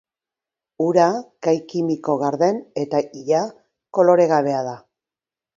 Ura, 0.85 1.03
gai 1.47 1.53
kimiko 1.73 2.17
garden 2.23 2.59
eta 2.85 3.05
ia 3.23 3.45
koloregabea 3.99 4.65
da. 4.73 4.79